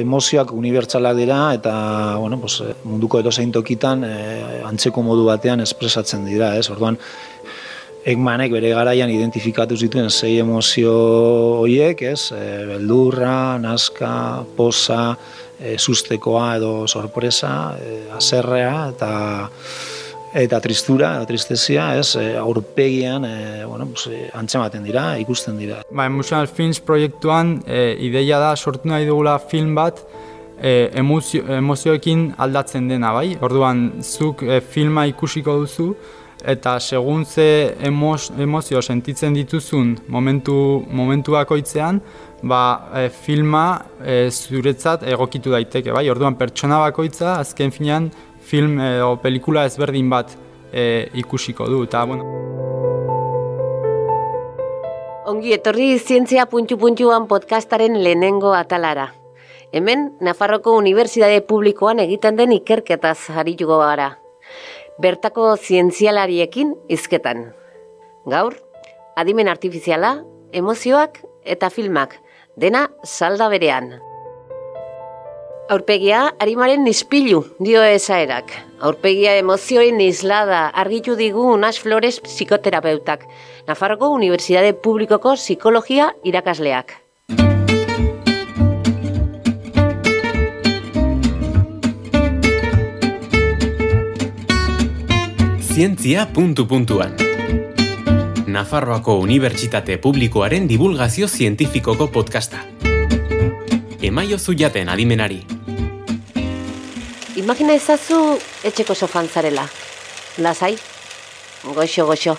emozioak 0.00 0.52
unibertsalak 0.52 1.16
dira 1.16 1.38
eta 1.54 1.74
bueno, 2.20 2.40
pues, 2.40 2.60
munduko 2.84 3.20
edozein 3.20 3.52
tokitan 3.52 4.04
e, 4.08 4.16
antzeko 4.66 5.02
modu 5.02 5.24
batean 5.28 5.64
espresatzen 5.64 6.26
dira, 6.28 6.54
ez? 6.58 6.68
Orduan, 6.70 6.98
Ekmanek 8.04 8.52
bere 8.52 8.74
garaian 8.76 9.08
identifikatu 9.08 9.78
zituen 9.80 10.10
sei 10.12 10.34
emozio 10.42 10.92
horiek, 11.62 12.02
ez? 12.04 12.34
E, 12.36 12.42
beldurra, 12.68 13.56
naska, 13.62 14.44
posa, 14.58 15.14
e, 15.56 15.78
sustekoa 15.78 16.56
edo 16.58 16.72
sorpresa, 16.86 17.54
e, 17.80 18.02
aserrea 18.12 18.90
eta 18.92 19.10
eta 20.34 20.58
tristura, 20.60 21.14
eta 21.16 21.28
tristezia, 21.30 21.94
ez, 21.98 22.16
e, 22.16 22.36
aurpegian, 22.36 23.24
e, 23.24 23.64
bueno, 23.64 23.86
pues, 23.86 24.08
e, 24.10 24.30
antzematen 24.34 24.82
dira, 24.82 25.16
ikusten 25.22 25.56
dira. 25.58 25.82
Ba, 25.90 26.06
Emotional 26.06 26.48
Films 26.48 26.80
proiektuan, 26.80 27.60
e, 27.66 27.94
ideia 28.02 28.40
da, 28.42 28.56
sortu 28.56 28.90
nahi 28.90 29.06
dugula 29.06 29.38
film 29.38 29.74
bat, 29.78 30.02
e, 30.58 30.90
emozio, 30.98 31.44
emozioekin 31.46 32.32
aldatzen 32.36 32.90
dena, 32.90 33.12
bai? 33.14 33.36
Orduan, 33.40 33.86
zuk 34.02 34.42
e, 34.42 34.58
filma 34.60 35.06
ikusiko 35.06 35.54
duzu, 35.62 35.92
eta 36.44 36.76
segun 36.80 37.24
ze 37.24 37.74
emozio 37.80 38.82
sentitzen 38.82 39.32
dituzun 39.32 39.94
momentu, 40.08 40.84
momentu 40.90 41.32
bakoitzean, 41.38 42.02
ba, 42.42 42.90
e, 42.92 43.08
filma 43.08 43.84
e, 44.02 44.28
zuretzat 44.30 45.06
egokitu 45.08 45.54
daiteke, 45.54 45.94
bai? 45.94 46.08
Orduan, 46.10 46.34
pertsona 46.36 46.82
bakoitza, 46.82 47.38
azken 47.38 47.70
finean, 47.70 48.10
film 48.44 48.78
edo 48.80 49.16
pelikula 49.22 49.64
ezberdin 49.68 50.10
bat 50.12 50.34
e, 50.72 51.08
ikusiko 51.14 51.66
du, 51.70 51.82
eta 51.88 52.04
bueno. 52.04 52.28
Ongi 55.24 55.54
etorri 55.56 55.94
zientzia 55.98 56.44
puntu-puntuan 56.52 57.26
podcastaren 57.26 57.96
lehenengo 58.04 58.52
atalara. 58.54 59.08
Hemen, 59.72 60.12
Nafarroko 60.20 60.76
Unibertsitate 60.78 61.40
Publikoan 61.48 61.98
egiten 61.98 62.36
den 62.36 62.52
ikerketaz 62.54 63.30
harituko 63.32 63.80
gara. 63.80 64.12
Bertako 65.02 65.56
zientzialariekin 65.56 66.76
izketan. 66.92 67.48
Gaur, 68.30 68.54
adimen 69.16 69.50
artifiziala, 69.50 70.18
emozioak 70.52 71.24
eta 71.42 71.70
filmak, 71.72 72.20
dena 72.56 72.86
salda 73.02 73.48
berean. 73.50 73.96
Aurpegia, 75.68 76.34
harimaren 76.38 76.82
nispilu, 76.84 77.38
dio 77.58 77.80
esaerak. 77.82 78.50
Aurpegia 78.84 79.32
emozioen 79.40 80.00
islada, 80.04 80.66
argitu 80.68 81.16
digu 81.16 81.46
Unas 81.54 81.78
Flores 81.80 82.20
psikoterapeutak. 82.20 83.24
Nafarroko 83.66 84.10
Unibertsitate 84.12 84.74
Publikoko 84.74 85.32
Psikologia 85.40 86.12
irakasleak. 86.22 86.92
Zientzia 95.74 96.28
puntu 96.32 96.68
puntuan. 96.68 97.16
Nafarroako 98.46 99.16
Unibertsitate 99.18 99.96
Publikoaren 99.98 100.68
divulgazio 100.68 101.26
zientifikoko 101.26 102.12
podcasta. 102.12 102.60
Emaio 104.04 104.38
zuiaten 104.38 104.88
adimenari. 104.88 105.53
Imagina 107.34 107.74
ezazu 107.74 108.38
etxeko 108.62 108.94
sofan 108.94 109.26
zarela. 109.26 109.64
Lasai, 110.38 110.76
goxo, 111.64 112.04
goxo. 112.06 112.36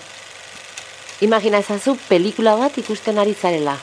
Imagina 1.19 1.59
ezazu 1.59 1.97
pelikula 2.07 2.53
bat 2.55 2.77
ikusten 2.79 3.17
ari 3.19 3.33
zarela. 3.35 3.73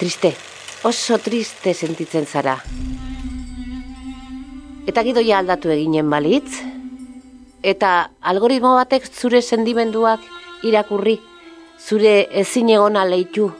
Triste, 0.00 0.32
oso 0.82 1.18
triste 1.22 1.74
sentitzen 1.74 2.26
zara. 2.26 2.56
Eta 4.90 5.04
gidoia 5.06 5.38
aldatu 5.38 5.70
eginen 5.70 6.10
balitz? 6.10 6.58
Eta 7.62 8.10
algoritmo 8.20 8.72
batek 8.80 9.06
zure 9.06 9.42
sendimenduak 9.42 10.24
irakurri, 10.66 11.20
zure 11.78 12.26
ezin 12.42 12.72
egona 12.74 13.04
leitu, 13.06 13.52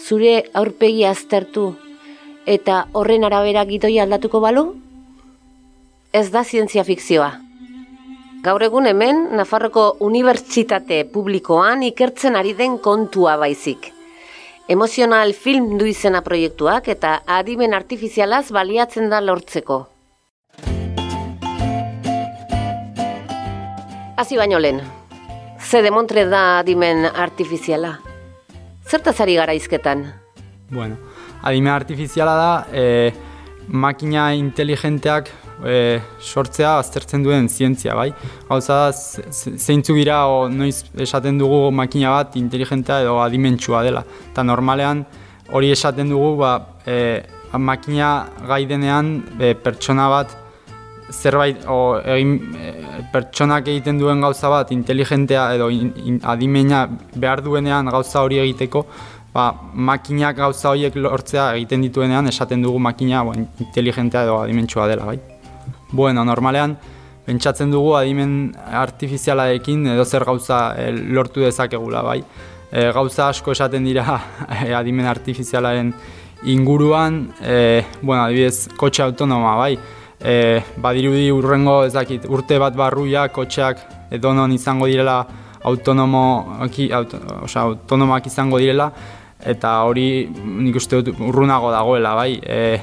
zure 0.00 0.46
aurpegi 0.54 1.04
aztertu, 1.04 1.74
eta 2.46 2.86
horren 2.94 3.28
arabera 3.28 3.66
gidoia 3.68 4.08
aldatuko 4.08 4.40
balu? 4.40 4.64
Ez 6.14 6.30
da 6.30 6.44
zientzia 6.46 6.84
fikzioa. 6.86 7.32
Gaur 8.44 8.62
egun 8.62 8.86
hemen, 8.86 9.24
Nafarroko 9.34 9.96
Unibertsitate 10.06 11.00
Publikoan 11.10 11.82
ikertzen 11.82 12.36
ari 12.38 12.52
den 12.54 12.76
kontua 12.78 13.34
baizik. 13.40 13.88
Emozional 14.70 15.34
film 15.34 15.72
du 15.80 15.88
izena 15.90 16.22
proiektuak 16.22 16.86
eta 16.92 17.16
adimen 17.26 17.74
artifizialaz 17.74 18.46
baliatzen 18.54 19.10
da 19.10 19.20
lortzeko. 19.24 19.80
Hasi 24.14 24.38
baino 24.38 24.60
lehen, 24.62 24.78
ze 25.58 25.82
demontre 25.82 26.28
da 26.30 26.60
adimen 26.60 27.08
artifiziala? 27.10 27.96
Zertaz 28.86 29.18
ari 29.20 29.34
gara 29.34 29.56
izketan? 29.58 30.06
Bueno, 30.70 30.96
adimen 31.42 31.72
artifiziala 31.74 32.36
da, 32.38 32.52
e, 32.70 33.10
makina 33.66 34.30
inteligenteak 34.38 35.32
e, 35.62 36.00
sortzea 36.20 36.78
aztertzen 36.78 37.22
duen 37.22 37.48
zientzia, 37.48 37.94
bai? 37.94 38.10
Gauza 38.48 38.78
zeintzu 38.92 39.94
gira 39.94 40.24
o 40.26 40.48
noiz 40.48 40.84
esaten 41.06 41.38
dugu 41.38 41.70
makina 41.70 42.10
bat 42.16 42.36
inteligentea 42.40 43.02
edo 43.04 43.20
adimentsua 43.22 43.82
dela. 43.86 44.04
Eta 44.32 44.42
normalean 44.42 45.04
hori 45.52 45.70
esaten 45.70 46.10
dugu, 46.10 46.34
ba, 46.40 46.54
e, 46.86 47.22
makina 47.58 48.26
gai 48.48 48.64
denean 48.66 49.20
e, 49.38 49.54
pertsona 49.54 50.08
bat 50.10 50.40
zerbait, 51.12 51.64
o, 51.68 51.98
egin, 52.00 52.38
e, 52.58 52.72
pertsonak 53.12 53.68
egiten 53.68 53.98
duen 54.00 54.22
gauza 54.24 54.50
bat 54.50 54.72
inteligentea 54.72 55.50
edo 55.54 55.68
in, 55.70 56.20
adimena 56.22 56.86
behar 57.14 57.44
duenean 57.44 57.90
gauza 57.92 58.24
hori 58.24 58.40
egiteko, 58.42 58.86
ba, 59.34 59.50
makinak 59.74 60.36
gauza 60.38 60.72
horiek 60.72 60.96
lortzea 60.96 61.52
egiten 61.58 61.84
dituenean 61.88 62.32
esaten 62.32 62.62
dugu 62.62 62.78
makina 62.78 63.22
bo, 63.26 63.36
inteligentea 63.36 64.24
edo 64.28 64.40
adimentsua 64.42 64.88
dela, 64.90 65.12
bai? 65.12 65.33
Bueno, 65.94 66.24
normalean, 66.26 66.72
pentsatzen 67.22 67.70
dugu 67.70 67.92
adimen 67.94 68.48
artifizialarekin 68.80 69.84
edo 69.92 70.02
zer 70.04 70.24
gauza 70.26 70.72
e, 70.74 70.88
lortu 70.90 71.44
dezakegula, 71.44 72.00
bai. 72.02 72.16
E, 72.72 72.88
gauza 72.96 73.28
asko 73.28 73.54
esaten 73.54 73.86
dira 73.86 74.16
e, 74.64 74.72
adimen 74.74 75.06
artifizialaren 75.06 75.92
inguruan, 76.50 77.20
e, 77.38 77.84
bueno, 78.02 78.24
adibidez, 78.24 78.74
kotxe 78.74 79.06
autonoma, 79.06 79.54
bai. 79.60 79.78
E, 80.18 80.34
badirudi 80.82 81.30
urrengo, 81.30 81.84
ezakit, 81.86 82.26
urte 82.26 82.58
bat 82.58 82.74
barruia 82.74 83.28
kotxeak 83.30 83.86
edonon 84.18 84.50
izango 84.58 84.90
direla 84.90 85.20
autonomo, 85.70 86.26
auto, 86.66 87.22
oza, 87.46 87.68
autonomoak 87.68 88.26
izango 88.34 88.58
direla, 88.58 88.90
eta 89.46 89.78
hori 89.86 90.26
nik 90.26 90.82
uste 90.82 91.04
dut 91.04 91.22
urrunago 91.22 91.70
dagoela, 91.70 92.18
bai. 92.18 92.32
E, 92.42 92.80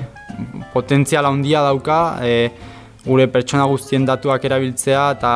potentziala 0.72 1.28
handia 1.28 1.68
dauka, 1.68 2.04
e, 2.24 2.71
gure 3.06 3.28
pertsona 3.32 3.66
guztien 3.70 4.06
datuak 4.06 4.46
erabiltzea 4.46 5.06
eta 5.18 5.34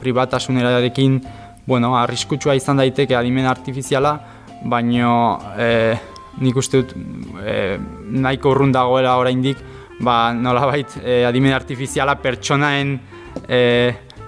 pribatasunarekin 0.00 1.20
bueno, 1.66 1.96
arriskutsua 1.98 2.54
izan 2.54 2.78
daiteke 2.78 3.16
adimen 3.18 3.48
artifiziala, 3.50 4.12
baino 4.70 5.16
e, 5.58 5.96
nik 6.44 6.60
uste 6.62 6.82
dut 6.82 6.94
e, 7.42 7.56
nahiko 8.22 8.54
urrun 8.54 8.72
dagoela 8.76 9.16
oraindik, 9.18 9.58
ba, 9.98 10.30
nolabait 10.36 10.98
e, 11.02 11.24
adimen 11.26 11.56
artifiziala 11.56 12.14
pertsonaen 12.22 12.94
e, 13.48 13.60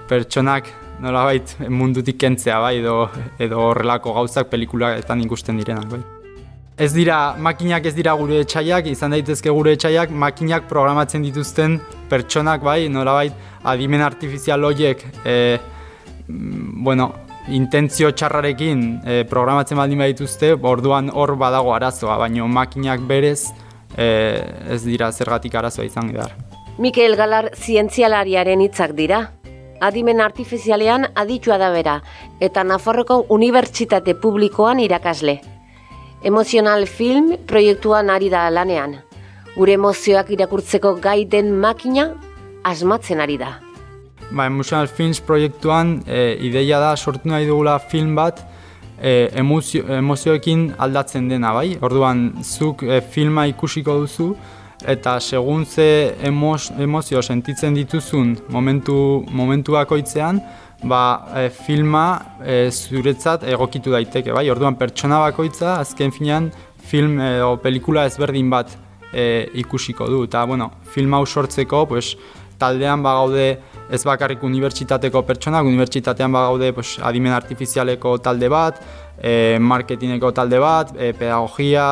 pertsonak 0.09 0.69
nolabait 0.99 1.55
mundutik 1.71 2.19
kentzea 2.19 2.59
bai, 2.59 2.77
edo, 2.83 3.01
edo 3.39 3.67
horrelako 3.69 4.19
gauzak 4.19 4.51
pelikulaetan 4.51 5.23
ikusten 5.29 5.63
direnak. 5.63 5.93
Bai 5.95 6.18
ez 6.79 6.93
dira, 6.95 7.35
makinak 7.37 7.85
ez 7.85 7.93
dira 7.93 8.13
gure 8.15 8.39
etxaiak, 8.45 8.87
izan 8.87 9.11
daitezke 9.11 9.51
gure 9.51 9.73
etxaiak, 9.75 10.13
makinak 10.15 10.67
programatzen 10.69 11.25
dituzten 11.27 11.75
pertsonak, 12.09 12.63
bai, 12.63 12.85
nolabait, 12.89 13.35
adimen 13.67 14.01
artifizial 14.01 14.63
horiek, 14.63 15.03
e, 15.27 15.57
bueno, 16.29 17.11
intentzio 17.51 18.13
txarrarekin 18.15 18.85
e, 19.03 19.17
programatzen 19.27 19.81
baldin 19.81 20.05
badituzte, 20.05 20.53
orduan 20.55 21.11
hor 21.11 21.35
badago 21.41 21.75
arazoa, 21.75 22.15
baina 22.23 22.47
makinak 22.47 23.03
berez 23.11 23.49
e, 23.97 24.07
ez 24.71 24.81
dira 24.85 25.11
zergatik 25.11 25.59
arazoa 25.59 25.89
izan 25.89 26.13
edar. 26.15 26.31
Mikel 26.79 27.19
Galar 27.19 27.51
zientzialariaren 27.59 28.63
hitzak 28.63 28.95
dira. 28.95 29.25
Adimen 29.83 30.19
artifizialean 30.23 31.09
aditua 31.15 31.57
da 31.59 31.69
bera, 31.71 31.99
eta 32.39 32.63
Nafarroko 32.63 33.25
Unibertsitate 33.35 34.15
Publikoan 34.15 34.79
irakasle. 34.83 35.39
Emozional 36.21 36.85
film 36.85 37.37
proiektuan 37.47 38.09
ari 38.11 38.27
da 38.27 38.49
lanean. 38.51 38.97
Gure 39.55 39.77
emozioak 39.77 40.33
irakurtzeko 40.35 40.97
gai 40.99 41.23
den 41.25 41.53
makina 41.55 42.09
asmatzen 42.67 43.23
ari 43.23 43.37
da. 43.39 43.53
Ba, 44.29 44.45
Emotional 44.45 44.87
Films 44.91 45.21
proiektuan 45.23 46.01
e, 46.05 46.35
ideia 46.43 46.79
da 46.83 46.95
sortu 46.97 47.31
nahi 47.31 47.47
dugula 47.47 47.77
film 47.79 48.17
bat 48.19 48.43
e, 49.01 49.29
emozio, 49.31 49.85
emozioekin 49.95 50.73
aldatzen 50.77 51.29
dena, 51.31 51.53
bai? 51.55 51.77
Orduan, 51.81 52.33
zuk 52.43 52.83
e, 52.83 52.99
filma 52.99 53.47
ikusiko 53.47 53.95
duzu 54.03 54.33
eta 54.87 55.19
segun 55.19 55.65
ze 55.65 56.15
emos, 56.23 56.69
emozio 56.77 57.21
sentitzen 57.23 57.73
dituzun 57.75 58.35
momentu, 58.51 59.23
momentu 59.31 59.79
bakoitzean, 59.79 60.43
ba, 60.83 61.27
e, 61.35 61.49
filma 61.49 62.05
e, 62.43 62.69
zuretzat 62.71 63.43
egokitu 63.43 63.91
daiteke, 63.91 64.33
bai? 64.35 64.47
Orduan 64.51 64.77
pertsona 64.79 65.19
bakoitza 65.25 65.77
azken 65.79 66.13
finean 66.15 66.51
film 66.89 67.19
edo 67.21 67.55
pelikula 67.63 68.05
ezberdin 68.09 68.49
bat 68.49 68.75
e, 69.13 69.49
ikusiko 69.61 70.07
du. 70.09 70.23
Eta, 70.29 70.45
bueno, 70.45 70.71
film 70.93 71.13
hau 71.17 71.25
sortzeko, 71.25 71.85
pues, 71.89 72.15
taldean 72.59 73.03
bagaude 73.03 73.49
ez 73.89 74.03
bakarrik 74.05 74.43
unibertsitateko 74.43 75.23
pertsonak, 75.25 75.65
unibertsitatean 75.65 76.31
bagaude 76.31 76.73
pues, 76.75 76.97
adimen 77.01 77.33
artifizialeko 77.33 78.17
talde 78.23 78.49
bat, 78.51 78.81
e, 79.17 79.57
marketingeko 79.59 80.31
talde 80.35 80.59
bat, 80.61 80.93
e, 80.97 81.13
pedagogia, 81.17 81.87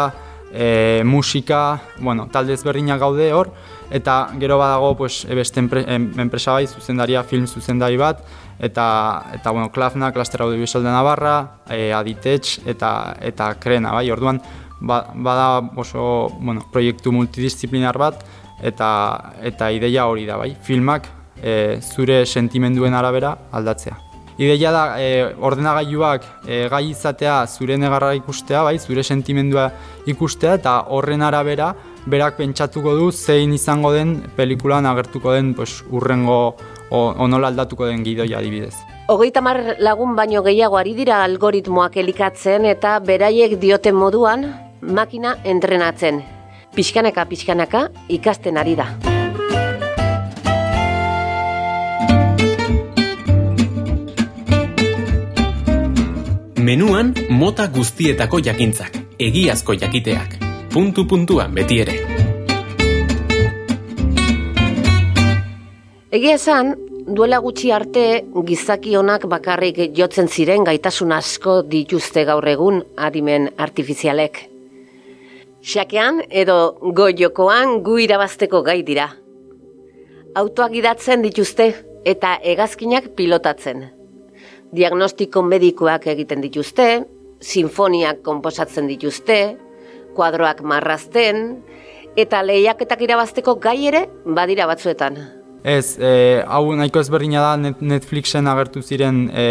e, 0.51 1.01
musika, 1.05 1.79
bueno, 1.99 2.27
talde 2.31 2.53
ezberdinak 2.53 2.99
gaude 3.01 3.31
hor, 3.33 3.51
eta 3.91 4.27
gero 4.39 4.59
badago 4.59 4.95
pues, 4.99 5.23
e, 5.25 5.35
beste 5.35 5.63
enpresa 5.63 6.59
bai, 6.59 6.67
zuzendaria, 6.67 7.23
film 7.23 7.47
zuzendari 7.47 7.97
bat, 7.97 8.23
eta, 8.59 9.31
eta 9.33 9.51
bueno, 9.51 9.71
Klafna, 9.71 10.11
Klaster 10.11 10.41
Audiovisual 10.41 10.83
de 10.83 10.89
Navarra, 10.89 11.61
e, 11.69 11.93
Aditetx 11.93 12.65
eta, 12.65 13.15
eta 13.21 13.53
Krena, 13.59 13.91
bai, 13.91 14.09
orduan, 14.11 14.41
ba, 14.79 15.03
bada 15.13 15.61
oso 15.75 16.29
bueno, 16.39 16.65
proiektu 16.71 17.11
multidisciplinar 17.11 17.97
bat, 17.97 18.25
eta, 18.61 18.89
eta 19.43 19.71
ideia 19.71 20.07
hori 20.07 20.25
da, 20.25 20.37
bai, 20.37 20.55
filmak 20.61 21.07
e, 21.41 21.79
zure 21.81 22.25
sentimenduen 22.25 22.93
arabera 22.93 23.35
aldatzea. 23.51 24.03
Ideia 24.37 24.69
da 24.69 24.83
e, 25.01 25.23
ordenagailuak 25.41 26.25
e, 26.45 26.67
gai 26.69 26.83
izatea 26.91 27.39
zure 27.47 27.77
negarra 27.77 28.13
ikustea, 28.17 28.61
bai, 28.67 28.77
zure 28.77 29.03
sentimendua 29.03 29.71
ikustea 30.05 30.57
eta 30.59 30.75
horren 30.93 31.25
arabera 31.25 31.71
berak 32.07 32.37
pentsatuko 32.37 32.93
du 32.95 33.11
zein 33.11 33.53
izango 33.53 33.91
den 33.91 34.19
pelikulan 34.37 34.85
agertuko 34.85 35.33
den 35.33 35.53
pues, 35.57 35.81
urrengo 35.89 36.55
onola 36.91 37.47
aldatuko 37.47 37.85
den 37.85 38.03
gidoia 38.05 38.39
adibidez. 38.39 38.75
Hogeita 39.07 39.41
mar 39.41 39.75
lagun 39.79 40.15
baino 40.15 40.41
gehiago 40.43 40.77
ari 40.77 40.93
dira 40.95 41.23
algoritmoak 41.23 41.97
elikatzen 41.97 42.65
eta 42.65 42.99
beraiek 42.99 43.59
dioten 43.59 43.95
moduan 43.95 44.47
makina 44.81 45.37
entrenatzen. 45.43 46.23
Pixkanaka, 46.75 47.25
pixkanaka 47.25 47.87
ikasten 48.09 48.57
ari 48.57 48.75
da. 48.75 48.87
Menuan 56.67 57.13
mota 57.29 57.69
guztietako 57.71 58.41
jakintzak, 58.43 58.97
egiazko 59.19 59.77
jakiteak, 59.79 60.35
puntu 60.73 61.07
puntuan 61.07 61.55
beti 61.55 61.79
ere. 61.79 62.06
Egia 66.17 66.33
esan, 66.33 66.71
duela 67.13 67.37
gutxi 67.43 67.69
arte 67.69 68.03
gizaki 68.47 68.95
honak 68.97 69.27
bakarrik 69.29 69.77
jotzen 69.93 70.25
ziren 70.25 70.63
gaitasun 70.65 71.11
asko 71.13 71.59
dituzte 71.73 72.23
gaur 72.25 72.47
egun 72.49 72.79
adimen 73.07 73.51
artifizialek. 73.65 74.39
Xakean 75.61 76.23
edo 76.43 76.55
goiokoan 77.01 77.83
gu 77.85 77.99
irabazteko 78.07 78.63
gai 78.65 78.79
dira. 78.87 79.11
Autoak 80.41 80.73
idatzen 80.81 81.21
dituzte 81.21 81.69
eta 82.15 82.33
hegazkinak 82.41 83.13
pilotatzen 83.13 83.85
diagnostiko 84.73 85.45
medikoak 85.45 86.09
egiten 86.11 86.41
dituzte, 86.41 87.05
sinfoniak 87.39 88.23
konposatzen 88.25 88.89
dituzte, 88.89 89.39
kuadroak 90.17 90.65
marrazten, 90.65 91.59
eta 92.17 92.41
lehiaketak 92.41 93.05
irabazteko 93.05 93.59
gai 93.61 93.79
ere 93.93 94.07
badira 94.25 94.65
batzuetan. 94.67 95.36
Ez, 95.67 95.97
e, 95.99 96.11
hau 96.47 96.71
nahiko 96.79 97.01
ezberdina 97.03 97.43
da 97.43 97.73
Netflixen 97.83 98.47
agertu 98.47 98.81
ziren 98.81 99.25
e, 99.35 99.47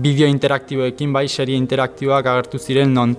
bideo 0.00 0.26
interaktiboekin, 0.32 1.12
bai, 1.12 1.26
serie 1.28 1.60
interaktiboak 1.60 2.26
agertu 2.32 2.58
ziren, 2.58 2.94
non 2.96 3.12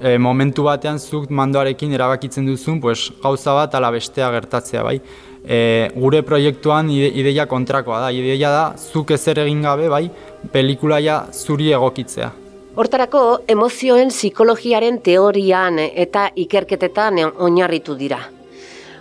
e, 0.00 0.16
momentu 0.18 0.66
batean 0.66 0.98
zuk 0.98 1.30
mandoarekin 1.30 1.94
erabakitzen 1.94 2.50
duzun, 2.50 2.80
pues, 2.82 3.12
gauza 3.22 3.54
bat 3.54 3.78
ala 3.78 3.92
bestea 3.94 4.32
gertatzea, 4.34 4.82
bai 4.82 4.98
e, 5.44 5.90
gure 5.94 6.22
proiektuan 6.22 6.90
ideia 6.90 7.46
kontrakoa 7.46 8.00
da. 8.06 8.10
Ideia 8.12 8.50
da, 8.52 8.64
zuk 8.76 9.12
ezer 9.16 9.42
egin 9.44 9.62
gabe, 9.64 9.88
bai, 9.92 10.06
pelikulaia 10.52 11.22
zuri 11.32 11.72
egokitzea. 11.76 12.30
Hortarako, 12.78 13.22
emozioen 13.50 14.12
psikologiaren 14.14 15.00
teorian 15.02 15.80
eta 15.82 16.28
ikerketetan 16.36 17.18
oinarritu 17.42 17.96
dira. 17.98 18.20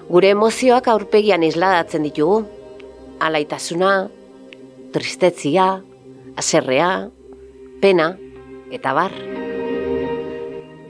Gure 0.08 0.32
emozioak 0.34 0.88
aurpegian 0.90 1.44
isladatzen 1.44 2.08
ditugu. 2.08 2.46
Alaitasuna, 3.20 4.10
tristetzia, 4.94 5.82
aserrea, 6.38 7.10
pena, 7.82 8.16
eta 8.72 8.94
bar. 8.94 9.14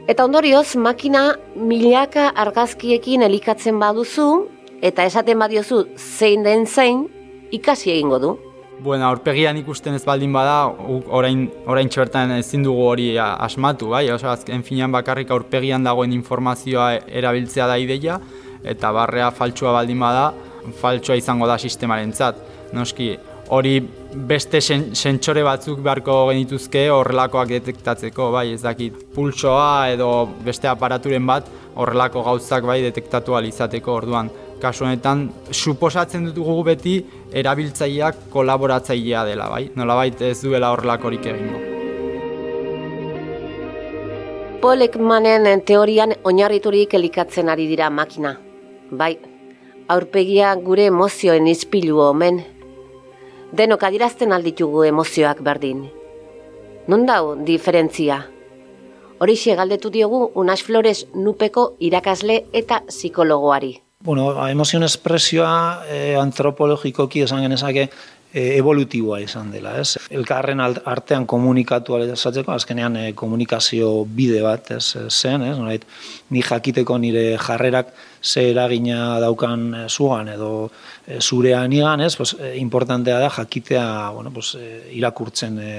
Eta 0.07 0.23
ondorioz, 0.23 0.75
makina 0.79 1.35
milaka 1.55 2.29
argazkiekin 2.35 3.25
elikatzen 3.27 3.79
baduzu, 3.79 4.47
eta 4.81 5.03
esaten 5.07 5.39
badiozu 5.39 5.85
zein 5.97 6.43
den 6.45 6.67
zein, 6.67 7.07
ikasi 7.51 7.91
egingo 7.91 8.19
du. 8.19 8.37
Bueno, 8.79 9.07
aurpegian 9.07 9.57
ikusten 9.57 9.95
ez 9.97 10.03
baldin 10.05 10.35
bada, 10.35 10.67
orain, 11.09 11.47
orain 11.65 11.89
txertan 11.89 12.35
ezin 12.37 12.63
dugu 12.63 12.83
hori 12.85 13.07
asmatu, 13.17 13.89
bai? 13.89 14.05
Oso, 14.13 14.29
azken 14.29 14.61
finean 14.63 14.93
bakarrik 14.93 15.31
aurpegian 15.33 15.83
dagoen 15.83 16.13
informazioa 16.13 16.91
erabiltzea 17.07 17.65
da 17.67 17.79
ideia, 17.81 18.19
eta 18.63 18.91
barrea 18.93 19.31
faltsua 19.33 19.73
baldin 19.79 19.99
bada, 19.99 20.29
faltsua 20.81 21.15
izango 21.15 21.47
da 21.47 21.57
sistemaren 21.57 22.13
zat. 22.13 22.39
Noski, 22.73 23.13
hori 23.49 23.77
beste 24.27 24.59
sentsore 24.61 25.43
batzuk 25.45 25.79
beharko 25.83 26.17
genituzke 26.31 26.87
horrelakoak 26.91 27.53
detektatzeko, 27.53 28.31
bai, 28.31 28.51
ez 28.55 28.61
dakit, 28.63 28.97
pulsoa 29.15 29.87
edo 29.93 30.09
beste 30.43 30.67
aparaturen 30.67 31.25
bat 31.27 31.47
horrelako 31.77 32.23
gauzak 32.25 32.65
bai 32.65 32.81
detektatu 32.81 33.37
izateko 33.47 33.93
orduan 33.93 34.29
kasu 34.61 34.85
honetan 34.85 35.29
suposatzen 35.51 36.25
dut 36.25 36.39
gugu 36.41 36.63
beti 36.63 36.97
erabiltzaileak 37.31 38.27
kolaboratzailea 38.33 39.23
dela, 39.25 39.49
bai? 39.49 39.69
Nolabait 39.75 40.21
ez 40.21 40.41
duela 40.41 40.71
horrelakorik 40.73 41.25
egingo. 41.25 41.61
Paul 44.61 44.81
Ekmanen 44.81 45.45
teorian 45.61 46.15
oinarriturik 46.25 46.93
elikatzen 46.97 47.49
ari 47.49 47.67
dira 47.69 47.91
makina. 47.93 48.33
Bai, 48.89 49.13
aurpegia 49.87 50.53
gure 50.55 50.87
emozioen 50.91 51.47
izpilu 51.47 51.99
omen. 52.03 52.41
Denok 53.57 53.83
adirazten 53.87 54.33
alditugu 54.35 54.83
emozioak 54.83 55.39
berdin. 55.43 55.85
Non 56.87 57.05
dau 57.07 57.35
diferentzia? 57.47 58.25
Horixe 59.19 59.55
galdetu 59.55 59.89
diogu 59.89 60.31
Unas 60.35 60.61
Flores 60.63 61.07
nupeko 61.15 61.73
irakasle 61.79 62.43
eta 62.53 62.83
psikologoari. 62.87 63.77
Bueno, 64.03 64.29
emozion 64.47 64.83
espresioa 64.85 65.83
e, 65.89 66.15
antropologikoki 66.15 67.23
esan 67.25 67.41
genezake 67.41 67.87
e, 68.37 68.57
evolutiboa 68.57 69.19
izan 69.23 69.49
dela, 69.51 69.73
ez? 69.81 69.97
Elkarren 70.13 70.61
artean 70.61 71.25
komunikatu 71.29 71.97
alezatzeko, 71.97 72.53
azkenean 72.53 72.97
e, 72.99 73.05
komunikazio 73.17 73.89
bide 74.19 74.43
bat, 74.45 74.71
ez, 74.77 75.09
zen, 75.09 75.45
ez? 75.47 75.55
Norait, 75.57 75.85
ni 76.33 76.43
jakiteko 76.45 76.99
nire 77.01 77.25
jarrerak 77.41 77.93
ze 78.21 78.49
eragina 78.51 79.19
daukan 79.23 79.67
e, 79.83 79.85
edo 80.33 80.51
e, 81.07 81.19
zurean 81.21 81.73
igan, 81.73 82.01
ez? 82.01 82.15
Pues, 82.15 82.35
e, 82.39 82.55
importantea 82.61 83.19
da 83.19 83.29
jakitea, 83.29 83.87
bueno, 84.11 84.31
pues, 84.31 84.55
e, 84.55 84.91
irakurtzen 84.99 85.59
e, 85.59 85.73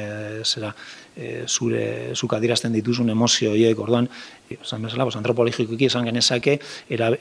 zera, 0.45 0.75
e, 1.17 1.45
zure 1.47 2.15
zuk 2.15 2.35
adirazten 2.35 2.73
dituzun 2.73 3.11
emozio 3.11 3.53
horiek, 3.55 3.79
orduan, 3.79 4.11
esan 4.51 4.83
bezala, 4.83 5.07
pues, 5.07 5.17
antropologikoki 5.17 5.93
esan 5.93 6.11
genezake, 6.11 6.59
era, 6.89 7.13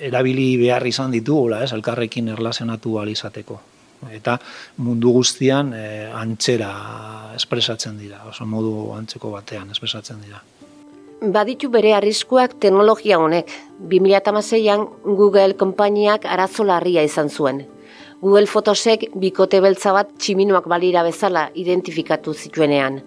erabili 0.00 0.56
behar 0.60 0.86
izan 0.88 1.12
ditugula, 1.12 1.64
ez, 1.64 1.72
elkarrekin 1.76 2.28
erlazionatu 2.36 2.98
izateko. 3.08 3.60
Eta 4.08 4.38
mundu 4.80 5.12
guztian 5.12 5.74
e, 5.76 6.06
antzera 6.08 6.70
espresatzen 7.36 7.98
dira, 8.00 8.22
oso 8.30 8.46
modu 8.48 8.92
antzeko 8.96 9.32
batean 9.34 9.70
espresatzen 9.74 10.22
dira. 10.24 10.40
Baditu 11.20 11.68
bere 11.68 11.92
arriskuak 11.92 12.56
teknologia 12.62 13.18
honek. 13.20 13.52
2006an 13.92 14.86
Google 15.04 15.52
konpainiak 15.60 16.24
arazo 16.24 16.64
larria 16.64 17.04
izan 17.04 17.28
zuen. 17.28 17.66
Google 18.20 18.46
Photosek 18.48 19.10
bikote 19.20 19.60
beltza 19.60 19.92
bat 19.96 20.12
tximinoak 20.16 20.68
balira 20.68 21.04
bezala 21.04 21.48
identifikatu 21.54 22.34
zituenean. 22.34 23.02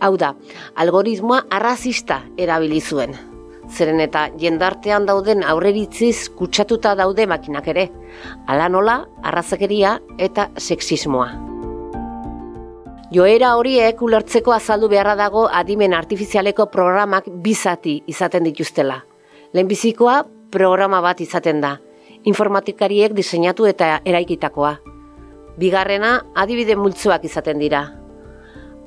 Hau 0.00 0.14
da, 0.16 0.34
algoritmoa 0.80 1.44
arrazista 1.52 2.22
erabili 2.40 2.80
zuen 2.80 3.29
zeren 3.70 4.00
eta 4.02 4.28
jendartean 4.38 5.06
dauden 5.06 5.44
aurreritziz 5.46 6.28
kutsatuta 6.36 6.94
daude 6.98 7.26
makinak 7.26 7.68
ere, 7.72 7.88
ala 8.46 8.68
nola, 8.68 9.04
arrazakeria 9.22 9.98
eta 10.18 10.50
sexismoa. 10.58 11.30
Joera 13.10 13.56
horiek 13.58 14.02
ulertzeko 14.06 14.52
azaldu 14.54 14.88
beharra 14.92 15.16
dago 15.18 15.48
adimen 15.50 15.94
artifizialeko 15.98 16.68
programak 16.70 17.26
bizati 17.42 17.96
izaten 18.06 18.44
dituztela. 18.46 19.00
Lehenbizikoa 19.52 20.20
programa 20.54 21.00
bat 21.02 21.20
izaten 21.20 21.58
da, 21.60 21.72
informatikariek 22.22 23.14
diseinatu 23.16 23.66
eta 23.66 23.96
eraikitakoa. 24.04 24.76
Bigarrena, 25.58 26.20
adibide 26.38 26.76
multzoak 26.78 27.24
izaten 27.26 27.58
dira. 27.58 27.82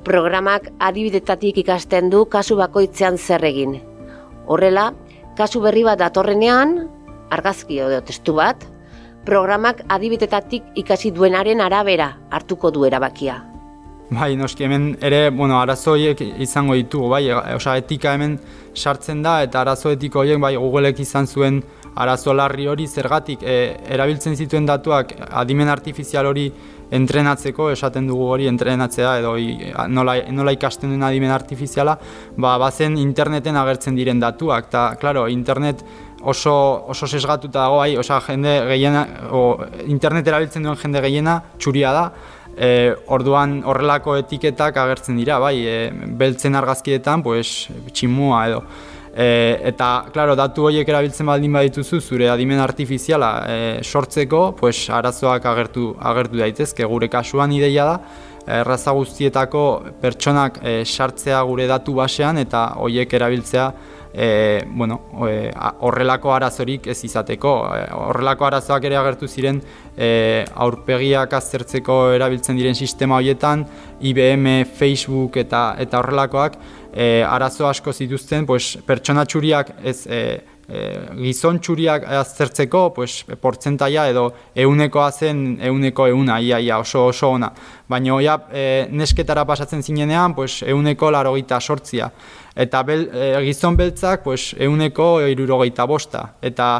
Programak 0.04 0.70
adibidetatik 0.80 1.60
ikasten 1.60 2.08
du 2.12 2.24
kasu 2.24 2.56
bakoitzean 2.56 3.18
zer 3.18 3.44
egin. 3.44 3.76
Horrela, 4.46 4.92
kasu 5.38 5.60
berri 5.64 5.84
bat 5.86 5.98
datorrenean, 5.98 6.76
argazki 7.34 7.80
edo 7.80 8.00
testu 8.04 8.36
bat, 8.36 8.66
programak 9.24 9.82
adibidetatik 9.88 10.76
ikasi 10.76 11.10
duenaren 11.16 11.60
arabera 11.64 12.12
hartuko 12.30 12.70
du 12.70 12.84
erabakia. 12.84 13.40
Bai, 14.12 14.34
noski 14.36 14.66
hemen 14.66 14.90
ere, 15.02 15.30
bueno, 15.32 15.56
arazoiek 15.58 16.20
izango 16.44 16.76
ditugu, 16.76 17.08
bai, 17.08 17.22
osea, 17.32 17.78
etika 17.80 18.12
hemen 18.14 18.36
sartzen 18.76 19.22
da, 19.24 19.38
eta 19.42 19.62
arazo 19.64 19.94
etiko 19.94 20.20
horiek, 20.20 20.38
bai, 20.42 20.52
Googleek 20.60 21.00
izan 21.00 21.26
zuen 21.26 21.62
arazo 21.94 22.32
larri 22.34 22.66
hori 22.68 22.86
zergatik 22.86 23.42
e, 23.42 23.76
erabiltzen 23.96 24.36
zituen 24.36 24.66
datuak 24.66 25.14
adimen 25.30 25.68
artifizial 25.68 26.26
hori 26.26 26.48
entrenatzeko, 26.94 27.70
esaten 27.74 28.06
dugu 28.06 28.28
hori 28.34 28.46
entrenatzea 28.50 29.16
edo 29.20 29.34
nola, 29.88 30.16
nola 30.30 30.52
ikasten 30.54 30.92
duen 30.92 31.02
adimen 31.06 31.32
artifiziala, 31.34 31.96
ba, 32.36 32.56
bazen 32.62 32.98
interneten 33.00 33.56
agertzen 33.56 33.96
diren 33.98 34.20
datuak, 34.22 34.68
eta, 34.68 34.84
klaro, 35.00 35.26
internet 35.32 35.82
oso, 36.22 36.54
oso 36.92 37.06
sesgatuta 37.06 37.64
dago, 37.64 37.80
bai, 37.82 37.96
osea, 38.00 38.20
jende 38.28 38.54
gehiena, 38.70 39.04
o, 39.30 39.44
internet 39.86 40.30
erabiltzen 40.30 40.64
duen 40.66 40.80
jende 40.80 41.04
gehiena, 41.04 41.42
txuria 41.58 41.92
da, 41.96 42.08
E, 42.54 42.92
orduan 43.10 43.56
horrelako 43.66 44.12
etiketak 44.20 44.76
agertzen 44.78 45.16
dira, 45.18 45.40
bai, 45.42 45.56
e, 45.66 45.78
beltzen 45.90 46.54
argazkietan, 46.54 47.24
pues, 47.26 47.66
tximua 47.90 48.44
edo. 48.46 48.60
E, 49.14 49.60
eta, 49.70 49.88
klaro, 50.10 50.34
datu 50.34 50.66
horiek 50.66 50.88
erabiltzen 50.90 51.28
baldin 51.30 51.52
badituzu, 51.54 52.00
zure 52.02 52.26
adimen 52.32 52.58
artifiziala 52.58 53.30
e, 53.46 53.58
sortzeko, 53.82 54.44
pues, 54.58 54.88
arazoak 54.90 55.46
agertu, 55.46 55.92
agertu 56.12 56.42
daitezke, 56.42 56.84
gure 56.90 57.08
kasuan 57.12 57.54
ideia 57.54 57.84
da, 57.92 57.98
erraza 58.60 58.92
guztietako 58.92 59.64
pertsonak 60.02 60.58
e, 60.62 60.82
sartzea 60.84 61.40
gure 61.48 61.66
datu 61.70 61.94
basean 61.96 62.38
eta 62.42 62.66
horiek 62.82 63.14
erabiltzea 63.16 63.70
e, 64.14 64.62
bueno, 64.66 65.00
e, 65.26 65.50
horrelako 65.80 66.32
arazorik 66.32 66.86
ez 66.86 66.98
izateko. 67.08 67.54
Horrelako 67.98 68.46
arazoak 68.46 68.84
ere 68.84 68.96
agertu 69.00 69.28
ziren 69.28 69.58
e, 69.96 70.44
aurpegiak 70.54 71.32
aztertzeko 71.34 71.98
erabiltzen 72.14 72.56
diren 72.60 72.78
sistema 72.78 73.18
horietan, 73.18 73.64
IBM, 74.00 74.64
Facebook 74.78 75.40
eta 75.42 75.66
eta 75.82 76.02
horrelakoak 76.02 76.58
e, 76.94 77.22
arazo 77.26 77.66
asko 77.68 77.92
zituzten, 77.92 78.46
pues, 78.46 78.76
pertsona 78.86 79.24
txuriak 79.26 79.72
ez 79.82 79.96
e, 80.06 80.20
e, 80.68 80.82
gizon 81.18 81.58
txuriak 81.58 82.06
aztertzeko, 82.20 82.84
pues, 82.94 83.24
portzentaia 83.42 84.06
edo 84.12 84.28
eunekoa 84.64 85.10
zen 85.12 85.42
euneko 85.70 86.06
euna, 86.12 86.38
ia, 86.40 86.60
ia, 86.62 86.78
oso 86.78 87.06
oso 87.10 87.32
ona. 87.34 87.50
Baina 87.90 88.20
ja, 88.22 88.38
e, 88.52 88.86
nesketara 88.90 89.44
pasatzen 89.44 89.82
zinenean, 89.82 90.36
pues, 90.38 90.62
euneko 90.62 91.10
laro 91.10 91.34
gita 91.34 91.60
sortzia. 91.60 92.10
Eta 92.54 92.82
bel, 92.86 93.08
e, 93.10 93.32
gizon 93.48 93.76
beltzak, 93.76 94.22
pues, 94.22 94.54
euneko 94.58 95.18
irurogeita 95.34 95.88
bosta. 95.90 96.28
Eta 96.42 96.70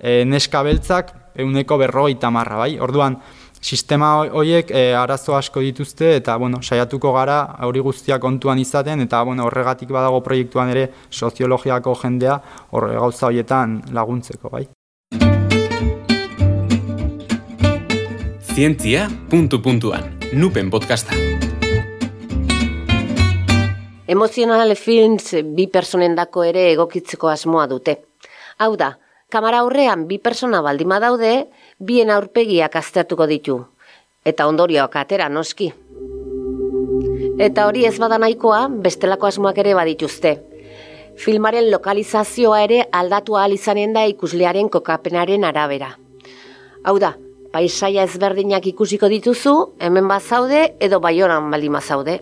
e, 0.00 0.24
neska 0.26 0.64
beltzak, 0.66 1.14
euneko 1.40 1.78
berrogeita 1.78 2.30
marra, 2.34 2.58
bai? 2.64 2.74
Orduan, 2.82 3.20
sistema 3.60 4.16
horiek 4.32 4.70
e, 4.70 4.94
arazo 4.96 5.36
asko 5.36 5.60
dituzte 5.60 6.14
eta 6.16 6.36
bueno, 6.36 6.62
saiatuko 6.62 7.12
gara 7.12 7.38
hori 7.66 7.80
guztia 7.80 8.18
kontuan 8.18 8.58
izaten 8.58 9.00
eta 9.04 9.22
bueno, 9.22 9.44
horregatik 9.46 9.90
badago 9.92 10.20
proiektuan 10.24 10.70
ere 10.72 10.88
soziologiako 11.10 11.94
jendea 12.02 12.40
horre 12.70 12.94
gauza 12.96 13.26
horietan 13.26 13.82
laguntzeko, 13.92 14.50
bai. 14.50 14.66
Zientzia, 18.50 19.08
puntu 19.30 19.60
puntuan, 19.62 20.18
nupen 20.32 20.70
podcasta. 20.70 21.14
Emozional 24.10 24.74
films 24.74 25.36
bi 25.54 25.68
personen 25.70 26.16
dako 26.18 26.42
ere 26.42 26.72
egokitzeko 26.72 27.28
asmoa 27.30 27.68
dute. 27.70 27.94
Hau 28.58 28.74
da, 28.76 28.96
kamara 29.30 29.62
aurrean 29.64 30.06
bi 30.08 30.18
persona 30.18 30.60
baldima 30.60 30.98
daude, 31.00 31.48
bien 31.78 32.10
aurpegiak 32.10 32.76
aztertuko 32.76 33.26
ditu, 33.30 33.60
eta 34.26 34.46
ondorioak 34.50 34.96
atera 35.00 35.28
noski. 35.30 35.70
Eta 37.40 37.66
hori 37.68 37.86
ez 37.88 37.96
bada 38.02 38.18
nahikoa, 38.20 38.66
bestelako 38.84 39.30
asmoak 39.30 39.58
ere 39.62 39.72
badituzte. 39.78 40.34
Filmaren 41.20 41.70
lokalizazioa 41.70 42.60
ere 42.66 42.82
aldatu 42.92 43.36
ahal 43.36 43.54
izanen 43.56 43.94
da 43.96 44.04
ikuslearen 44.08 44.68
kokapenaren 44.72 45.44
arabera. 45.48 45.94
Hau 46.84 46.98
da, 47.00 47.14
paisaia 47.52 48.04
ezberdinak 48.08 48.66
ikusiko 48.72 49.08
dituzu, 49.12 49.54
hemen 49.80 50.08
bazaude 50.08 50.74
edo 50.80 51.00
baionan 51.00 51.50
balima 51.52 51.80
zaude. 51.80 52.20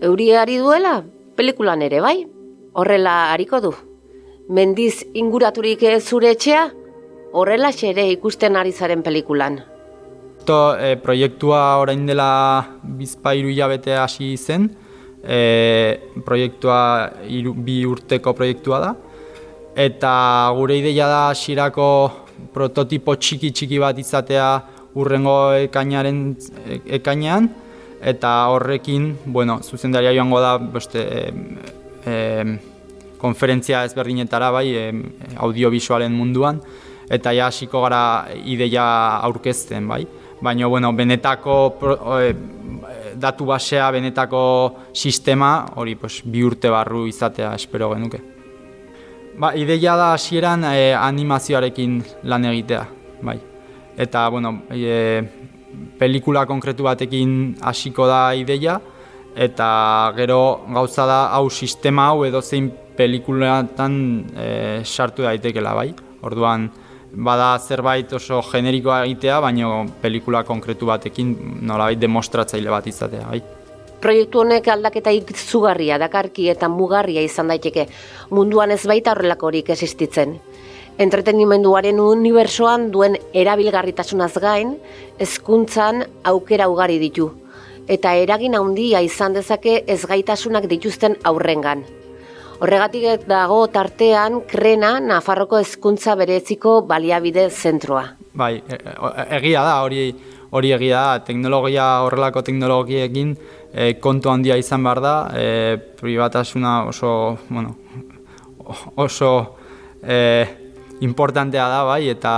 Euriari 0.00 0.58
duela, 0.60 1.00
pelikulan 1.36 1.82
ere 1.84 2.00
bai, 2.04 2.16
horrela 2.72 3.32
hariko 3.32 3.60
du. 3.60 3.74
Mendiz 4.50 5.04
inguraturik 5.14 5.84
zure 6.02 6.32
etxea, 6.34 6.64
horrela 7.38 7.70
ere 7.86 8.08
ikusten 8.10 8.56
ari 8.56 8.72
zaren 8.72 9.02
pelikulan. 9.02 9.60
To, 10.44 10.74
e, 10.74 10.96
proiektua 10.96 11.78
orain 11.78 12.02
dela 12.06 12.80
bizpairu 12.82 13.48
hilabete 13.48 13.94
hasi 13.94 14.36
zen, 14.36 14.66
e, 15.22 16.00
proiektua 16.26 17.12
iru, 17.28 17.54
bi 17.54 17.84
urteko 17.86 18.32
proiektua 18.34 18.80
da, 18.80 18.90
eta 19.76 20.50
gure 20.56 20.80
ideia 20.80 21.06
da 21.06 21.20
hasierako 21.28 21.86
prototipo 22.52 23.14
txiki 23.14 23.52
txiki 23.52 23.78
bat 23.78 23.98
izatea 24.02 24.48
urrengo 24.98 25.52
ekainaren 25.68 26.24
e, 26.66 26.80
ekainean, 26.98 27.46
eta 28.02 28.34
horrekin, 28.50 29.12
bueno, 29.26 29.60
zuzendaria 29.62 30.16
joango 30.16 30.42
da 30.42 30.56
beste, 30.58 31.06
e, 32.02 32.18
konferentzia 33.20 33.84
ezberdinetara 33.88 34.50
bai, 34.54 34.66
e, 34.74 34.86
audiovisualen 35.44 36.12
munduan, 36.12 36.60
eta 37.10 37.34
ja 37.36 37.50
hasiko 37.50 37.82
gara 37.84 38.02
ideia 38.44 38.84
aurkezten, 39.28 39.88
bai. 39.88 40.04
Baina, 40.40 40.68
bueno, 40.72 40.92
benetako 40.96 41.56
e, 42.16 42.32
datu 43.20 43.44
basea, 43.44 43.90
benetako 43.92 44.42
sistema, 44.94 45.66
hori 45.76 45.96
pues, 46.00 46.22
bi 46.24 46.44
urte 46.46 46.70
barru 46.72 47.04
izatea 47.10 47.52
espero 47.58 47.90
genuke. 47.92 48.22
Ba, 49.40 49.52
ideia 49.56 49.96
da 49.96 50.12
hasieran 50.14 50.64
e, 50.72 50.92
animazioarekin 50.96 52.00
lan 52.24 52.48
egitea, 52.52 52.86
bai. 53.22 53.36
Eta, 54.00 54.28
bueno, 54.32 54.62
e, 54.72 55.20
pelikula 55.98 56.46
konkretu 56.48 56.88
batekin 56.88 57.56
hasiko 57.60 58.08
da 58.08 58.30
ideia, 58.34 58.80
eta 59.36 60.12
gero 60.16 60.66
gauza 60.72 61.06
da 61.06 61.20
hau 61.36 61.50
sistema 61.50 62.08
hau 62.10 62.24
edo 62.26 62.40
zein 62.42 62.70
pelikulatan 63.00 63.94
e, 64.36 64.48
sartu 64.84 65.24
daitekela, 65.24 65.72
bai. 65.78 65.88
Orduan, 66.26 66.68
bada 67.10 67.54
zerbait 67.58 68.12
oso 68.12 68.42
generikoa 68.44 69.04
egitea, 69.06 69.40
baina 69.40 69.70
pelikula 70.02 70.44
konkretu 70.44 70.90
batekin 70.90 71.32
nolabait 71.66 72.00
demostratzaile 72.00 72.70
bat 72.72 72.86
izatea, 72.90 73.26
bai. 73.30 73.40
Proiektu 74.00 74.40
honek 74.40 74.68
aldaketa 74.72 75.12
izugarria, 75.12 75.98
dakarki 76.00 76.48
eta 76.48 76.70
mugarria 76.72 77.20
izan 77.24 77.50
daiteke, 77.52 77.86
munduan 78.32 78.72
ez 78.72 78.82
baita 78.88 79.12
horrelakorik 79.12 79.68
existitzen. 79.74 80.38
Entretenimenduaren 81.00 82.00
unibersoan 82.00 82.88
duen 82.92 83.16
erabilgarritasunaz 83.36 84.34
gain, 84.40 84.74
hezkuntzan 85.20 86.04
aukera 86.32 86.68
ugari 86.68 86.98
ditu, 87.00 87.30
eta 87.88 88.12
eragin 88.16 88.56
handia 88.56 89.00
izan 89.04 89.36
dezake 89.36 89.82
ezgaitasunak 89.96 90.68
dituzten 90.68 91.16
aurrengan. 91.24 91.84
Horregatik 92.60 93.22
dago 93.24 93.62
tartean 93.72 94.42
krena 94.44 94.98
Nafarroko 95.00 95.56
hezkuntza 95.62 96.12
bereziko 96.20 96.82
baliabide 96.84 97.46
zentroa. 97.48 98.02
Bai, 98.36 98.58
e, 98.60 98.76
e, 98.76 99.24
egia 99.38 99.62
da, 99.64 99.78
hori 99.80 100.10
hori 100.50 100.72
egia 100.76 100.98
da, 100.98 101.22
teknologia 101.24 101.86
horrelako 102.04 102.42
teknologiekin 102.44 103.32
e, 103.72 103.94
kontu 104.02 104.28
handia 104.28 104.58
izan 104.60 104.84
behar 104.84 105.00
da, 105.00 105.14
e, 105.32 105.78
privatasuna 106.02 106.74
oso, 106.90 107.38
bueno, 107.48 107.76
oso 109.00 109.32
e, 110.02 110.18
importantea 111.00 111.68
da, 111.70 111.82
bai, 111.88 112.02
eta 112.12 112.34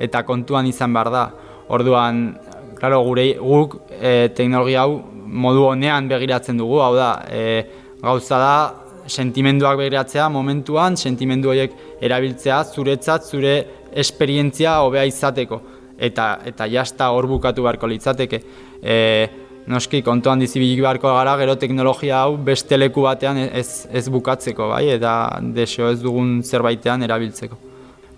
eta 0.00 0.24
kontuan 0.26 0.66
izan 0.66 0.96
behar 0.96 1.12
da. 1.14 1.24
Orduan, 1.70 2.24
claro, 2.80 3.04
gure 3.06 3.28
guk 3.38 3.78
e, 4.00 4.32
teknologia 4.34 4.82
hau 4.82 4.98
modu 5.30 5.68
honean 5.70 6.08
begiratzen 6.10 6.58
dugu, 6.58 6.80
hau 6.82 6.96
da, 6.96 7.12
e, 7.30 7.44
gauza 8.02 8.40
da, 8.40 8.54
sentimenduak 9.10 9.76
begiratzea 9.80 10.28
momentuan, 10.32 10.96
sentimendu 10.96 11.50
horiek 11.50 11.74
erabiltzea 12.00 12.62
zuretzat 12.64 13.26
zure 13.26 13.54
esperientzia 13.92 14.78
hobea 14.84 15.04
izateko 15.10 15.60
eta 16.00 16.32
eta 16.48 16.66
jasta 16.70 17.10
hor 17.12 17.28
bukatu 17.28 17.66
beharko 17.66 17.90
litzateke. 17.90 18.40
E, 18.80 18.96
noski 19.70 20.00
kontuan 20.02 20.40
dizibilik 20.40 20.80
beharko 20.80 21.12
gara 21.12 21.36
gero 21.38 21.56
teknologia 21.60 22.22
hau 22.24 22.36
beste 22.50 22.78
leku 22.78 23.04
batean 23.04 23.38
ez, 23.44 23.86
ez 23.92 24.06
bukatzeko 24.08 24.70
bai 24.72 24.86
eta 24.94 25.12
desio 25.54 25.90
ez 25.92 26.00
dugun 26.00 26.40
zerbaitean 26.42 27.02
erabiltzeko. 27.06 27.58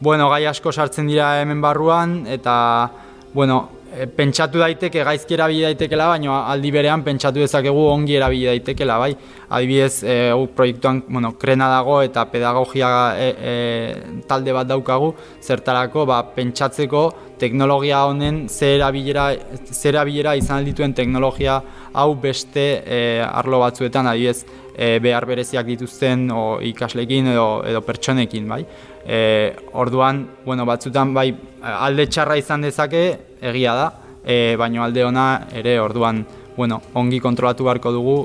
bueno, 0.03 0.29
gai 0.31 0.47
asko 0.47 0.73
sartzen 0.73 1.07
dira 1.07 1.41
hemen 1.41 1.61
barruan, 1.63 2.25
eta, 2.27 2.91
bueno, 3.35 3.69
e, 3.93 4.07
pentsatu 4.07 4.61
daiteke 4.63 5.05
gaizki 5.05 5.37
erabili 5.37 5.67
daitekela, 5.67 6.09
baina 6.15 6.41
aldi 6.53 6.73
berean 6.75 7.05
pentsatu 7.07 7.43
dezakegu 7.43 7.85
ongi 7.91 8.17
erabili 8.19 8.49
daitekela, 8.51 8.99
bai. 8.99 9.13
Adibidez, 9.53 10.03
e, 10.05 10.17
proiektuan, 10.57 11.03
bueno, 11.09 11.35
krena 11.39 11.69
dago 11.73 12.01
eta 12.03 12.25
pedagogia 12.33 12.93
e, 13.19 13.29
e, 13.53 14.23
talde 14.29 14.55
bat 14.57 14.71
daukagu, 14.71 15.13
zertarako, 15.43 16.07
ba, 16.09 16.23
pentsatzeko 16.37 17.05
teknologia 17.43 18.05
honen 18.07 18.47
zer 18.49 18.79
erabilera, 18.79 19.33
zer 19.73 19.97
erabilera 19.97 20.35
izan 20.39 20.65
dituen 20.65 20.95
teknologia 20.95 21.61
hau 21.93 22.15
beste 22.15 22.67
e, 22.87 22.99
arlo 23.27 23.61
batzuetan, 23.65 24.09
adibidez, 24.09 24.45
e, 24.77 24.99
behar 25.03 25.27
bereziak 25.29 25.67
dituzten 25.69 26.31
o 26.33 26.45
ikaslekin 26.65 27.33
edo, 27.35 27.49
edo 27.69 27.83
pertsonekin, 27.85 28.49
bai. 28.49 28.63
E, 29.07 29.57
orduan, 29.73 30.29
bueno, 30.45 30.67
batzutan 30.67 31.15
bai 31.15 31.33
alde 31.63 32.07
txarra 32.07 32.37
izan 32.39 32.63
dezake, 32.63 33.03
egia 33.43 33.75
da, 33.75 33.89
e, 34.25 34.55
baino 34.57 34.85
alde 34.85 35.05
ona 35.05 35.27
ere 35.53 35.79
orduan 35.81 36.25
bueno, 36.57 36.81
ongi 36.95 37.19
kontrolatu 37.21 37.65
beharko 37.65 37.93
dugu, 37.93 38.17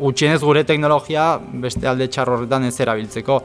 gutxienez 0.00 0.40
gure 0.42 0.64
teknologia 0.68 1.38
beste 1.62 1.88
alde 1.88 2.08
txarro 2.08 2.36
horretan 2.36 2.66
ez 2.68 2.74
erabiltzeko. 2.80 3.40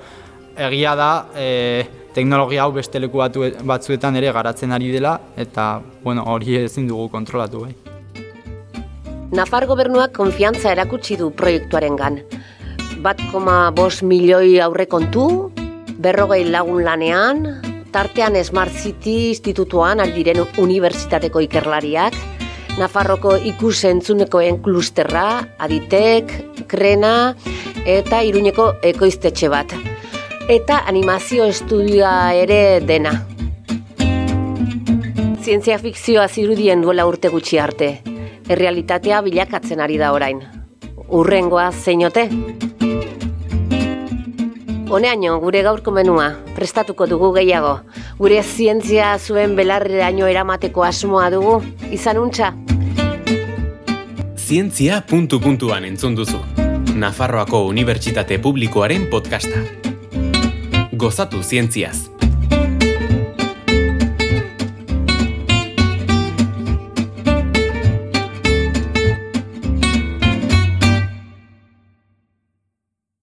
Egia 0.67 0.95
da, 0.99 1.09
e, 1.35 1.85
teknologia 2.15 2.63
hau 2.63 2.71
beste 2.75 2.99
leku 2.99 3.19
batzuetan 3.63 4.15
ere 4.15 4.31
garatzen 4.35 4.71
ari 4.71 4.91
dela, 4.91 5.17
eta 5.37 5.81
bueno, 6.03 6.23
hori 6.31 6.57
ezin 6.63 6.87
dugu 6.87 7.09
kontrolatu 7.11 7.65
bai. 7.65 7.73
Nafar 9.35 9.65
gobernuak 9.67 10.13
konfiantza 10.15 10.71
erakutsi 10.71 11.17
du 11.19 11.31
proiektuaren 11.31 11.95
gan. 11.99 12.19
Bat 13.03 13.19
koma 13.31 13.71
bos 13.75 14.01
milioi 14.03 14.59
aurrekontu, 14.63 15.51
berrogei 15.97 16.43
lagun 16.49 16.83
lanean, 16.83 17.45
tartean 17.91 18.35
Smart 18.43 18.73
City 18.73 19.29
institutuan 19.31 19.99
aldiren 19.99 20.43
unibertsitateko 20.57 21.43
ikerlariak, 21.47 22.15
Nafarroko 22.75 23.37
ikusentzunekoen 23.39 24.57
klusterra, 24.59 25.45
Aditek, 25.63 26.33
Krena 26.67 27.35
eta 27.87 28.19
Iruñeko 28.19 28.73
ekoiztetxe 28.83 29.47
bat. 29.47 29.71
Eta 30.51 30.81
animazio 30.91 31.47
estudioa 31.47 32.33
ere 32.35 32.81
dena. 32.83 33.15
Zientzia 35.39 35.79
fikzioa 35.79 36.27
zirudien 36.27 36.83
duela 36.83 37.07
urte 37.07 37.31
gutxi 37.31 37.61
arte. 37.63 37.89
Errealitatea 38.49 39.23
bilakatzen 39.23 39.79
ari 39.79 39.97
da 40.01 40.11
orain. 40.11 40.43
Urrengoa 41.07 41.71
zeinote? 41.71 42.27
Honeaino, 44.95 45.41
gure 45.43 45.59
gaurko 45.59 45.91
menua, 45.91 46.29
prestatuko 46.55 47.03
dugu 47.11 47.33
gehiago. 47.35 47.73
Gure 48.15 48.37
zientzia 48.39 49.09
zuen 49.19 49.57
belarreraino 49.57 50.29
eramateko 50.31 50.85
asmoa 50.87 51.25
dugu, 51.33 51.57
izan 51.91 52.21
untxa? 52.21 52.53
Zientzia 54.39 55.01
puntu 55.03 55.41
puntuan 55.43 55.83
entzun 55.91 56.15
duzu. 56.15 56.39
Nafarroako 56.95 57.65
Unibertsitate 57.73 58.39
Publikoaren 58.39 59.09
podcasta. 59.11 59.67
Gozatu 60.95 61.43
zientziaz. 61.43 62.14